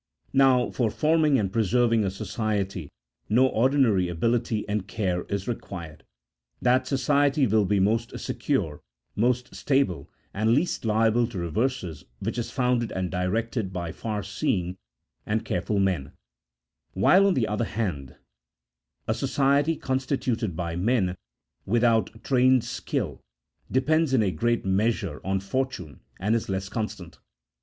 Now 0.33 0.71
for 0.71 0.89
forming 0.89 1.37
and 1.37 1.53
preserving 1.53 2.03
a 2.03 2.09
society, 2.09 2.89
no 3.29 3.45
ordinary 3.47 4.09
ability 4.09 4.67
and 4.67 4.87
care 4.87 5.25
is 5.25 5.47
required: 5.47 6.03
that 6.59 6.87
society 6.87 7.45
will 7.45 7.65
be 7.65 7.79
most 7.79 8.17
secure, 8.19 8.81
most 9.15 9.53
stable, 9.53 10.09
and 10.33 10.55
least 10.55 10.85
liable 10.85 11.27
to 11.27 11.37
reverses, 11.37 12.03
which 12.17 12.39
is 12.39 12.49
founded 12.49 12.91
and 12.91 13.11
directed 13.11 13.71
by 13.71 13.91
far 13.91 14.23
seeing 14.23 14.75
and 15.23 15.45
careful 15.45 15.77
men; 15.77 16.13
while, 16.93 17.27
on 17.27 17.35
the 17.35 17.47
other 17.47 17.65
hand, 17.65 18.15
a 19.07 19.13
society 19.13 19.75
constituted 19.75 20.55
by 20.55 20.75
men 20.75 21.15
without 21.67 22.23
trained 22.23 22.63
skill, 22.63 23.21
depends 23.71 24.15
in 24.15 24.23
a 24.23 24.31
great 24.31 24.65
measure 24.65 25.21
on 25.23 25.39
fortune, 25.39 25.99
and 26.19 26.33
is 26.35 26.49
less 26.49 26.69
constant. 26.69 27.19